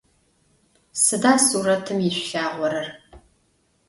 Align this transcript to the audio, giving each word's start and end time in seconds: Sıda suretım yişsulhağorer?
Sıda 1.03 1.33
suretım 1.47 1.99
yişsulhağorer? 2.05 2.87